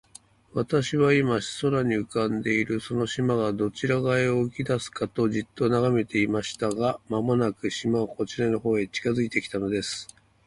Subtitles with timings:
[0.55, 6.69] 私は、今、空に浮んでいるその島が、どちら側へ動きだすかと、じっと眺めていました。
[6.71, 10.07] が、間もなく、島はこちらの方へ近づいて来たのです。